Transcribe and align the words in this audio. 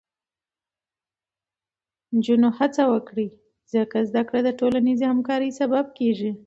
نجونې 2.15 2.49
هڅه 2.57 2.83
وکړي، 2.93 3.27
ځکه 3.73 3.97
زده 4.09 4.21
کړه 4.27 4.39
د 4.43 4.49
ټولنیزې 4.59 5.05
همکارۍ 5.11 5.49
سبب 5.59 5.85
کېږي. 5.97 6.31